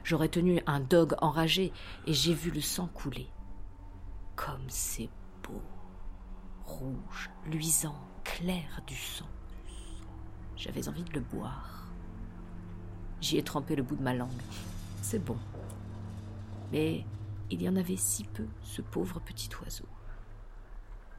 J'aurais 0.03 0.29
tenu 0.29 0.63
un 0.65 0.79
dog 0.79 1.13
enragé, 1.21 1.71
et 2.07 2.13
j'ai 2.13 2.33
vu 2.33 2.49
le 2.49 2.59
sang 2.59 2.87
couler. 2.87 3.29
Comme 4.35 4.67
c'est 4.67 5.11
beau, 5.43 5.61
rouge, 6.65 7.29
luisant, 7.45 8.01
clair 8.23 8.81
du 8.87 8.95
sang. 8.95 9.29
J'avais 10.55 10.87
envie 10.87 11.03
de 11.03 11.13
le 11.13 11.19
boire. 11.21 11.87
J'y 13.21 13.37
ai 13.37 13.43
trempé 13.43 13.75
le 13.75 13.83
bout 13.83 13.95
de 13.95 14.01
ma 14.01 14.15
langue. 14.15 14.31
C'est 15.03 15.23
bon. 15.23 15.37
Mais 16.71 17.05
il 17.49 17.61
y 17.61 17.69
en 17.69 17.75
avait 17.75 17.97
si 17.97 18.23
peu, 18.23 18.47
ce 18.61 18.81
pauvre 18.81 19.19
petit 19.19 19.49
oiseau. 19.61 19.87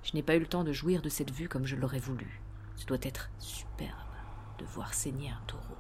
Je 0.03 0.15
n'ai 0.15 0.23
pas 0.23 0.37
eu 0.37 0.41
le 0.41 0.47
temps 0.47 0.65
de 0.65 0.73
jouir 0.73 1.01
de 1.03 1.09
cette 1.09 1.31
vue 1.31 1.49
comme 1.49 1.67
je 1.67 1.77
l'aurais 1.77 1.99
voulu. 1.99 2.43
Ce 2.77 2.87
doit 2.87 2.99
être 3.03 3.31
superbe 3.39 3.97
de 4.59 4.65
voir 4.65 4.95
saigner 4.95 5.31
un 5.31 5.43
taureau. 5.47 5.77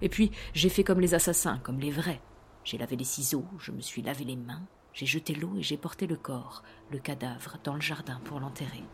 Et 0.00 0.08
puis, 0.08 0.30
j'ai 0.54 0.68
fait 0.68 0.84
comme 0.84 1.00
les 1.00 1.14
assassins, 1.14 1.58
comme 1.58 1.80
les 1.80 1.90
vrais. 1.90 2.20
J'ai 2.64 2.78
lavé 2.78 2.96
les 2.96 3.04
ciseaux, 3.04 3.46
je 3.58 3.72
me 3.72 3.80
suis 3.80 4.02
lavé 4.02 4.24
les 4.24 4.36
mains, 4.36 4.62
j'ai 4.92 5.06
jeté 5.06 5.34
l'eau 5.34 5.56
et 5.56 5.62
j'ai 5.62 5.76
porté 5.76 6.06
le 6.06 6.16
corps, 6.16 6.62
le 6.90 6.98
cadavre, 6.98 7.56
dans 7.64 7.74
le 7.74 7.80
jardin 7.80 8.20
pour 8.24 8.40
l'enterrer. 8.40 8.84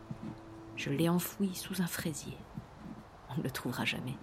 Je 0.76 0.90
l'ai 0.90 1.08
enfoui 1.08 1.54
sous 1.54 1.82
un 1.82 1.86
fraisier. 1.86 2.36
On 3.30 3.38
ne 3.38 3.42
le 3.42 3.50
trouvera 3.50 3.84
jamais. 3.84 4.16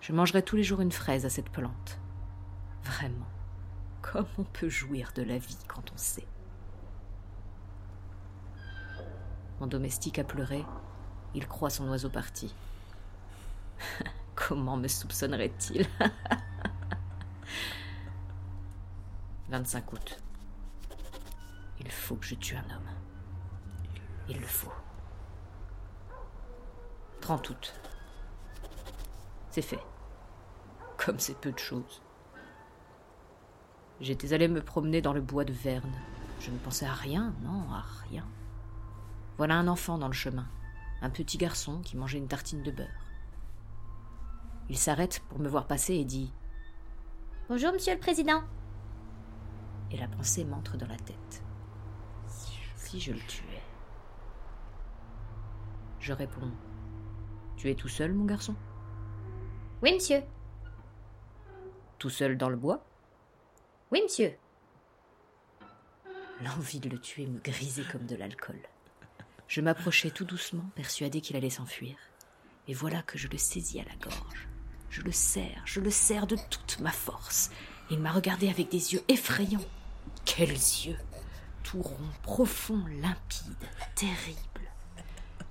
Je 0.00 0.12
mangerai 0.12 0.42
tous 0.42 0.56
les 0.56 0.62
jours 0.62 0.80
une 0.80 0.92
fraise 0.92 1.26
à 1.26 1.30
cette 1.30 1.50
plante. 1.50 1.98
Vraiment. 2.82 3.26
Comme 4.02 4.26
on 4.38 4.44
peut 4.44 4.68
jouir 4.68 5.12
de 5.14 5.22
la 5.22 5.38
vie 5.38 5.58
quand 5.68 5.92
on 5.92 5.96
sait? 5.96 6.26
Mon 9.60 9.66
domestique 9.66 10.18
a 10.18 10.24
pleuré. 10.24 10.64
Il 11.34 11.46
croit 11.46 11.70
son 11.70 11.88
oiseau 11.88 12.08
parti. 12.08 12.54
Comment 14.34 14.76
me 14.76 14.88
soupçonnerait-il? 14.88 15.86
25 19.50 19.92
août. 19.92 20.22
Il 21.78 21.90
faut 21.90 22.16
que 22.16 22.24
je 22.24 22.34
tue 22.36 22.56
un 22.56 22.64
homme. 22.74 22.88
Il 24.28 24.38
le 24.38 24.46
faut. 24.46 24.72
30 27.20 27.50
août. 27.50 27.74
C'est 29.50 29.62
fait. 29.62 29.82
Comme 30.96 31.18
c'est 31.18 31.38
peu 31.38 31.52
de 31.52 31.58
choses. 31.58 32.00
J'étais 34.00 34.32
allé 34.32 34.48
me 34.48 34.62
promener 34.62 35.02
dans 35.02 35.12
le 35.12 35.20
bois 35.20 35.44
de 35.44 35.52
Verne. 35.52 35.92
Je 36.40 36.50
ne 36.50 36.56
pensais 36.58 36.86
à 36.86 36.92
rien, 36.92 37.34
non, 37.42 37.70
à 37.70 37.84
rien. 38.08 38.24
Voilà 39.36 39.56
un 39.56 39.68
enfant 39.68 39.98
dans 39.98 40.06
le 40.06 40.14
chemin, 40.14 40.46
un 41.02 41.10
petit 41.10 41.36
garçon 41.36 41.80
qui 41.82 41.98
mangeait 41.98 42.18
une 42.18 42.28
tartine 42.28 42.62
de 42.62 42.70
beurre. 42.70 42.88
Il 44.70 44.78
s'arrête 44.78 45.20
pour 45.28 45.38
me 45.38 45.48
voir 45.48 45.66
passer 45.66 45.94
et 45.94 46.04
dit 46.04 46.32
Bonjour, 47.48 47.72
monsieur 47.72 47.92
le 47.92 48.00
président. 48.00 48.42
Et 49.90 49.98
la 49.98 50.08
pensée 50.08 50.44
m'entre 50.44 50.78
dans 50.78 50.86
la 50.86 50.96
tête. 50.96 51.42
Si 52.76 53.00
je 53.00 53.12
le 53.12 53.20
tuais. 53.20 53.62
Je 55.98 56.12
réponds 56.14 56.50
Tu 57.56 57.68
es 57.68 57.74
tout 57.74 57.88
seul, 57.88 58.14
mon 58.14 58.24
garçon? 58.24 58.54
Oui, 59.82 59.92
monsieur. 59.92 60.22
Tout 61.98 62.10
seul 62.10 62.38
dans 62.38 62.48
le 62.48 62.56
bois? 62.56 62.84
Oui, 63.90 64.00
monsieur. 64.02 64.32
L'envie 66.44 66.78
de 66.78 66.88
le 66.88 66.98
tuer 66.98 67.26
me 67.26 67.40
grisait 67.40 67.84
comme 67.90 68.06
de 68.06 68.14
l'alcool. 68.14 68.60
Je 69.48 69.60
m'approchai 69.60 70.12
tout 70.12 70.24
doucement, 70.24 70.64
persuadé 70.76 71.20
qu'il 71.20 71.36
allait 71.36 71.50
s'enfuir. 71.50 71.96
Et 72.68 72.74
voilà 72.74 73.02
que 73.02 73.18
je 73.18 73.26
le 73.26 73.36
saisis 73.36 73.80
à 73.80 73.84
la 73.84 73.96
gorge. 73.96 74.48
Je 74.90 75.02
le 75.02 75.10
serre, 75.10 75.62
je 75.64 75.80
le 75.80 75.90
serre 75.90 76.28
de 76.28 76.36
toute 76.50 76.78
ma 76.78 76.92
force. 76.92 77.50
Il 77.90 77.98
m'a 77.98 78.12
regardé 78.12 78.48
avec 78.48 78.68
des 78.70 78.94
yeux 78.94 79.02
effrayants. 79.08 79.64
Quels 80.24 80.50
yeux 80.50 80.98
Tout 81.64 81.82
rond, 81.82 82.10
profond, 82.22 82.84
limpide, 83.02 83.68
terrible. 83.96 84.70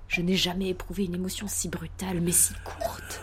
Je 0.08 0.22
n'ai 0.22 0.36
jamais 0.36 0.70
éprouvé 0.70 1.04
une 1.04 1.14
émotion 1.14 1.46
si 1.46 1.68
brutale, 1.68 2.20
mais 2.22 2.32
si 2.32 2.54
courte. 2.64 3.20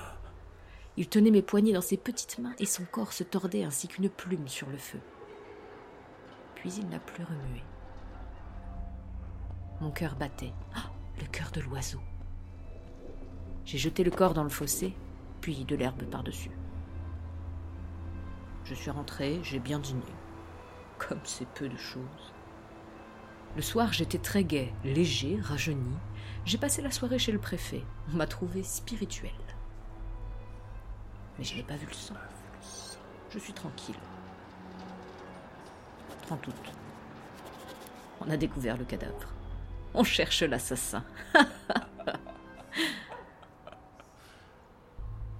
Il 0.99 1.07
tenait 1.07 1.29
mes 1.29 1.43
poignets 1.43 1.73
dans 1.73 1.81
ses 1.81 1.95
petites 1.95 2.39
mains 2.39 2.55
et 2.57 2.65
son 2.65 2.83
corps 2.83 3.13
se 3.13 3.23
tordait 3.23 3.63
ainsi 3.63 3.87
qu'une 3.87 4.09
plume 4.09 4.47
sur 4.47 4.67
le 4.67 4.77
feu. 4.77 4.99
Puis 6.55 6.73
il 6.73 6.89
n'a 6.89 6.99
plus 6.99 7.23
remué. 7.23 7.61
Mon 9.79 9.91
cœur 9.91 10.15
battait. 10.15 10.53
Ah, 10.75 10.89
le 11.19 11.27
cœur 11.27 11.51
de 11.51 11.61
l'oiseau. 11.61 12.01
J'ai 13.63 13.77
jeté 13.77 14.03
le 14.03 14.09
corps 14.09 14.33
dans 14.33 14.43
le 14.43 14.49
fossé, 14.49 14.95
puis 15.39 15.65
de 15.65 15.75
l'herbe 15.75 16.03
par-dessus. 16.05 16.51
Je 18.63 18.73
suis 18.73 18.89
rentré, 18.89 19.39
j'ai 19.43 19.59
bien 19.59 19.77
dîné. 19.77 20.01
Comme 20.97 21.21
c'est 21.23 21.47
peu 21.49 21.69
de 21.69 21.77
choses. 21.77 22.33
Le 23.55 23.61
soir, 23.61 23.93
j'étais 23.93 24.17
très 24.17 24.43
gai, 24.43 24.73
léger, 24.83 25.39
rajeuni. 25.41 25.95
J'ai 26.43 26.57
passé 26.57 26.81
la 26.81 26.91
soirée 26.91 27.19
chez 27.19 27.31
le 27.31 27.39
préfet. 27.39 27.83
On 28.11 28.17
m'a 28.17 28.25
trouvé 28.25 28.63
spirituel. 28.63 29.31
Mais 31.37 31.43
je 31.43 31.55
n'ai 31.55 31.63
pas 31.63 31.75
vu 31.75 31.85
le 31.85 31.93
sang. 31.93 32.15
Je 33.29 33.39
suis 33.39 33.53
tranquille. 33.53 33.95
30 36.23 36.47
août. 36.47 36.71
On 38.21 38.29
a 38.29 38.37
découvert 38.37 38.77
le 38.77 38.85
cadavre. 38.85 39.29
On 39.93 40.03
cherche 40.03 40.43
l'assassin. 40.43 41.03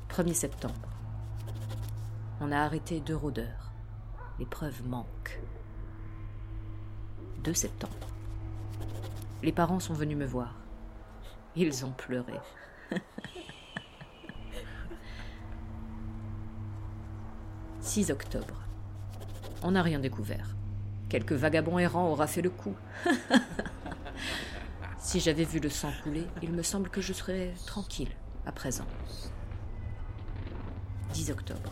1er 0.10 0.34
septembre. 0.34 0.90
On 2.40 2.52
a 2.52 2.60
arrêté 2.60 3.00
deux 3.00 3.16
rôdeurs. 3.16 3.72
Les 4.40 4.46
preuves 4.46 4.88
manquent. 4.88 5.40
2 7.44 7.54
septembre. 7.54 7.94
Les 9.44 9.52
parents 9.52 9.80
sont 9.80 9.94
venus 9.94 10.18
me 10.18 10.26
voir. 10.26 10.56
Ils 11.56 11.86
ont 11.86 11.92
pleuré. 11.92 12.34
6 17.98 18.12
octobre. 18.12 18.54
On 19.64 19.72
n'a 19.72 19.82
rien 19.82 19.98
découvert. 19.98 20.56
Quelques 21.10 21.32
vagabonds 21.34 21.80
errants 21.80 22.12
aura 22.12 22.28
fait 22.28 22.44
le 22.44 22.52
coup. 22.52 22.76
si 25.00 25.20
j'avais 25.20 25.46
vu 25.46 25.60
le 25.60 25.72
sang 25.72 25.92
couler, 26.04 26.28
il 26.44 26.52
me 26.54 26.62
semble 26.62 26.90
que 26.90 27.02
je 27.02 27.12
serais 27.12 27.56
tranquille 27.66 28.12
à 28.46 28.52
présent. 28.52 28.86
10 31.16 31.32
octobre. 31.32 31.72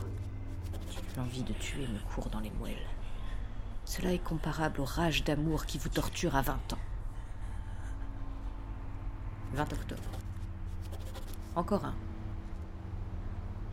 L'envie 1.15 1.43
de 1.43 1.53
tuer 1.53 1.85
me 1.85 1.99
court 2.11 2.31
dans 2.31 2.39
les 2.39 2.49
moelles. 2.49 2.89
Cela 3.85 4.11
est 4.11 4.17
comparable 4.17 4.81
aux 4.81 4.85
rages 4.85 5.23
d'amour 5.23 5.67
qui 5.67 5.77
vous 5.77 5.89
torturent 5.89 6.35
à 6.35 6.41
20 6.41 6.73
ans. 6.73 6.79
20 9.53 9.73
octobre. 9.73 10.01
Encore 11.55 11.85
un. 11.85 11.95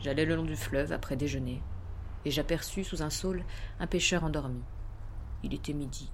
J'allais 0.01 0.27
le 0.27 0.37
long 0.37 0.45
du 0.45 0.57
fleuve 0.57 0.93
après 0.93 1.17
déjeuner, 1.17 1.63
et 2.25 2.31
j'aperçus 2.31 2.85
sous 2.85 3.03
un 3.03 3.11
saule 3.11 3.45
un 3.81 3.87
pêcheur 3.87 4.25
endormi. 4.25 4.63
Il 5.43 5.55
était 5.55 5.73
midi. 5.73 6.11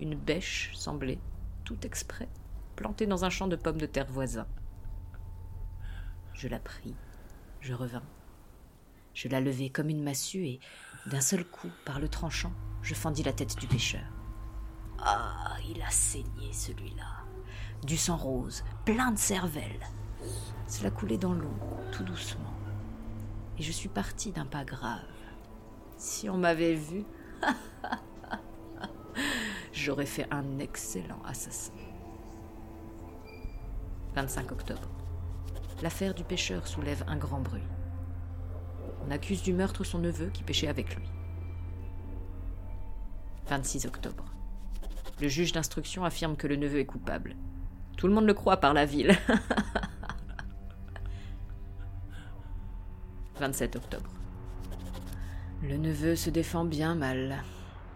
Une 0.00 0.14
bêche 0.14 0.70
semblait, 0.74 1.20
tout 1.64 1.78
exprès, 1.84 2.28
plantée 2.76 3.06
dans 3.06 3.24
un 3.24 3.30
champ 3.30 3.46
de 3.46 3.56
pommes 3.56 3.78
de 3.78 3.86
terre 3.86 4.10
voisin. 4.10 4.46
Je 6.34 6.48
la 6.48 6.58
pris, 6.58 6.94
je 7.60 7.74
revins. 7.74 8.02
Je 9.14 9.28
la 9.28 9.40
levai 9.40 9.68
comme 9.68 9.90
une 9.90 10.02
massue 10.02 10.46
et, 10.46 10.60
d'un 11.06 11.20
seul 11.20 11.44
coup, 11.44 11.70
par 11.84 12.00
le 12.00 12.08
tranchant, 12.08 12.52
je 12.80 12.94
fendis 12.94 13.22
la 13.22 13.32
tête 13.32 13.56
du 13.58 13.66
pêcheur. 13.66 14.04
Ah, 14.98 15.56
il 15.68 15.82
a 15.82 15.90
saigné 15.90 16.52
celui-là. 16.52 17.24
Du 17.84 17.96
sang 17.96 18.16
rose, 18.16 18.64
plein 18.84 19.10
de 19.12 19.18
cervelle. 19.18 19.86
Cela 20.66 20.90
coulait 20.90 21.18
dans 21.18 21.34
l'eau, 21.34 21.54
tout 21.90 22.04
doucement. 22.04 22.51
Et 23.58 23.62
je 23.62 23.72
suis 23.72 23.88
partie 23.88 24.32
d'un 24.32 24.46
pas 24.46 24.64
grave. 24.64 25.00
Si 25.96 26.28
on 26.28 26.38
m'avait 26.38 26.74
vu, 26.74 27.04
j'aurais 29.72 30.06
fait 30.06 30.26
un 30.30 30.58
excellent 30.58 31.22
assassin. 31.24 31.72
25 34.14 34.52
octobre. 34.52 34.88
L'affaire 35.82 36.14
du 36.14 36.24
pêcheur 36.24 36.66
soulève 36.66 37.04
un 37.06 37.16
grand 37.16 37.40
bruit. 37.40 37.62
On 39.06 39.10
accuse 39.10 39.42
du 39.42 39.52
meurtre 39.52 39.84
son 39.84 39.98
neveu 39.98 40.26
qui 40.26 40.42
pêchait 40.42 40.68
avec 40.68 40.94
lui. 40.96 41.10
26 43.48 43.86
octobre. 43.86 44.24
Le 45.20 45.28
juge 45.28 45.52
d'instruction 45.52 46.04
affirme 46.04 46.36
que 46.36 46.46
le 46.46 46.56
neveu 46.56 46.78
est 46.78 46.86
coupable. 46.86 47.36
Tout 47.96 48.06
le 48.06 48.14
monde 48.14 48.26
le 48.26 48.34
croit 48.34 48.56
par 48.58 48.74
la 48.74 48.84
ville. 48.84 49.16
27 53.42 53.74
octobre. 53.74 54.08
Le 55.64 55.76
neveu 55.76 56.14
se 56.14 56.30
défend 56.30 56.64
bien 56.64 56.94
mal. 56.94 57.42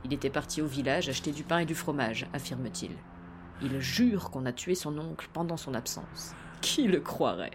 Il 0.03 0.13
était 0.13 0.29
parti 0.29 0.61
au 0.61 0.67
village 0.67 1.09
acheter 1.09 1.31
du 1.31 1.45
pain 1.45 1.59
et 1.59 1.65
du 1.65 1.77
fromage, 1.77 2.27
affirme-t-il. 2.33 2.91
Il 3.63 3.79
jure 3.79 4.33
qu'on 4.33 4.45
a 4.45 4.53
tué 4.53 4.75
son 4.75 4.99
oncle 4.99 5.29
pendant 5.33 5.57
son 5.57 5.75
absence. 5.75 6.35
Qui 6.63 6.89
le 6.89 6.99
croirait? 6.99 7.53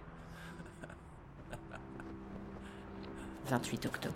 28 3.47 3.85
octobre. 3.87 4.15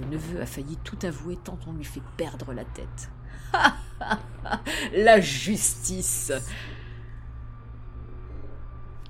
Le 0.00 0.06
neveu 0.06 0.40
a 0.40 0.46
failli 0.46 0.78
tout 0.78 0.98
avouer 1.02 1.36
tant 1.36 1.58
on 1.66 1.74
lui 1.74 1.84
fait 1.84 2.00
perdre 2.16 2.54
la 2.54 2.64
tête. 2.64 3.10
la 4.94 5.20
justice 5.20 6.32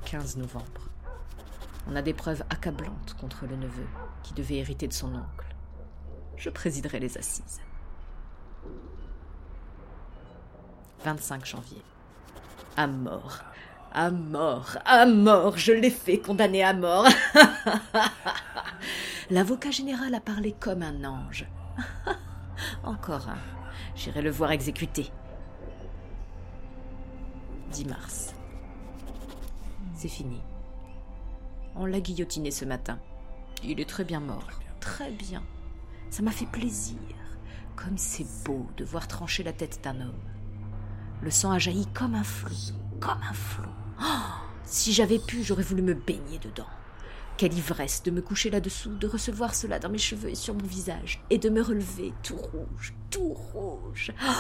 15 0.07 0.39
novembre. 0.39 0.88
On 1.89 1.97
a 1.97 2.03
des 2.03 2.13
preuves 2.13 2.45
accablantes 2.51 3.17
contre 3.19 3.47
le 3.47 3.57
neveu, 3.57 3.87
qui 4.23 4.35
devait 4.35 4.57
hériter 4.57 4.87
de 4.87 4.93
son 4.93 5.15
oncle. 5.15 5.47
Je 6.37 6.51
présiderai 6.51 7.01
les 7.01 7.17
assises. 7.17 7.61
25 11.05 11.47
janvier. 11.47 11.83
À 12.77 12.87
mort. 12.87 13.39
À 13.93 14.11
mort. 14.11 14.77
À 14.85 15.07
mort. 15.07 15.57
Je 15.57 15.73
l'ai 15.73 15.91
fait 15.91 16.19
condamner 16.19 16.63
à 16.63 16.75
mort. 16.75 17.07
L'avocat 19.31 19.71
général 19.71 20.15
a 20.15 20.21
parlé 20.21 20.53
comme 20.53 20.83
un 20.83 21.05
ange. 21.05 21.47
Encore 22.85 23.29
un. 23.29 23.39
J'irai 23.95 24.23
le 24.23 24.31
voir 24.31 24.53
exécuté. 24.53 25.11
10 27.73 27.87
mars. 27.87 28.35
C'est 29.95 30.09
fini. 30.09 30.41
On 31.75 31.87
l'a 31.87 32.01
guillotiné 32.01 32.51
ce 32.51 32.65
matin. 32.65 32.99
Il 33.63 33.81
est 33.81 33.89
très 33.89 34.05
bien 34.05 34.21
mort. 34.21 34.47
Très 34.81 35.11
bien. 35.11 35.43
Ça 36.11 36.23
m'a 36.23 36.31
fait 36.31 36.47
plaisir. 36.47 36.99
Comme 37.77 37.99
c'est 37.99 38.27
beau 38.45 38.67
de 38.77 38.85
voir 38.85 39.09
trancher 39.09 39.43
la 39.43 39.53
tête 39.53 39.81
d'un 39.83 40.01
homme. 40.01 40.23
Le 41.23 41.31
sang 41.31 41.51
a 41.51 41.59
jailli 41.59 41.87
comme 41.95 42.15
un 42.15 42.25
flot, 42.25 42.75
comme 43.01 43.23
un 43.23 43.33
flot. 43.33 43.71
Oh, 44.01 44.05
si 44.65 44.93
j'avais 44.93 45.19
pu, 45.19 45.43
j'aurais 45.43 45.63
voulu 45.63 45.83
me 45.83 45.95
baigner 45.95 46.39
dedans. 46.39 46.67
Quelle 47.37 47.55
ivresse 47.55 48.03
de 48.03 48.11
me 48.11 48.21
coucher 48.21 48.51
là-dessous, 48.51 48.97
de 48.97 49.07
recevoir 49.07 49.55
cela 49.55 49.79
dans 49.79 49.89
mes 49.89 49.99
cheveux 49.99 50.31
et 50.31 50.35
sur 50.35 50.55
mon 50.55 50.67
visage, 50.67 51.23
et 51.31 51.39
de 51.39 51.49
me 51.49 51.63
relever 51.63 52.13
tout 52.23 52.37
rouge, 52.37 52.95
tout 53.11 53.33
rouge. 53.33 54.13
Oh, 54.25 54.33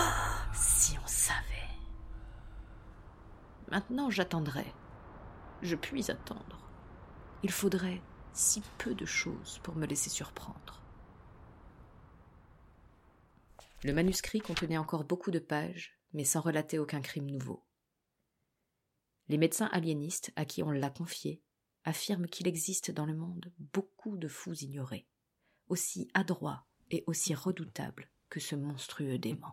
si 0.52 0.96
on 1.02 1.06
savait. 1.06 1.44
Maintenant, 3.70 4.10
j'attendrai. 4.10 4.66
Je 5.62 5.76
puis 5.76 6.10
attendre. 6.10 6.58
Il 7.44 7.50
faudrait 7.52 8.02
si 8.32 8.62
peu 8.78 8.94
de 8.94 9.04
choses 9.04 9.60
pour 9.62 9.76
me 9.76 9.86
laisser 9.86 10.10
surprendre. 10.10 10.82
Le 13.84 13.92
manuscrit 13.92 14.40
contenait 14.40 14.78
encore 14.78 15.04
beaucoup 15.04 15.30
de 15.30 15.38
pages, 15.38 16.00
mais 16.12 16.24
sans 16.24 16.40
relater 16.40 16.80
aucun 16.80 17.00
crime 17.00 17.30
nouveau. 17.30 17.64
Les 19.28 19.38
médecins 19.38 19.68
aliénistes 19.72 20.32
à 20.34 20.44
qui 20.44 20.64
on 20.64 20.70
l'a 20.70 20.90
confié 20.90 21.40
affirment 21.84 22.26
qu'il 22.26 22.48
existe 22.48 22.90
dans 22.90 23.06
le 23.06 23.14
monde 23.14 23.52
beaucoup 23.58 24.16
de 24.16 24.26
fous 24.26 24.64
ignorés, 24.64 25.06
aussi 25.68 26.10
adroits 26.14 26.66
et 26.90 27.04
aussi 27.06 27.34
redoutables 27.34 28.10
que 28.30 28.40
ce 28.40 28.56
monstrueux 28.56 29.18
démon. 29.18 29.52